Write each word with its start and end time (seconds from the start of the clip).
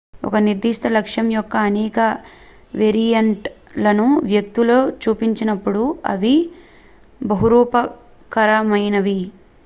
ఒక 0.27 0.37
నిర్ధిష్ట 0.45 0.87
లక్షణం 0.89 1.27
యొక్క 1.31 1.55
అనేక 1.65 1.99
వేరియెంట్ 2.73 3.45
లను 3.77 4.07
వ్యక్తులు 4.25 4.77
చూపించినప్పుడు 5.03 5.83
అవి 6.11 6.33
బహురూపకమైనవి 7.21 9.19